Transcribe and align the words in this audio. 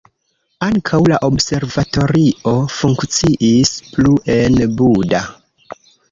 Ankaŭ 0.67 0.99
la 1.11 1.17
observatorio 1.25 2.53
funkciis 2.75 3.73
plu 3.97 4.15
en 4.37 4.57
Buda. 4.81 5.21